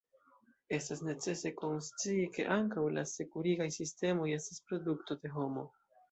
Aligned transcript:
Estas 0.75 1.01
necese 1.07 1.49
konscii, 1.57 2.23
ke 2.37 2.45
ankaŭ 2.55 2.85
la 2.95 3.03
sekurigaj 3.11 3.67
sistemoj 3.75 4.31
estas 4.39 4.63
produkto 4.71 5.19
de 5.27 5.33
homo. 5.35 5.67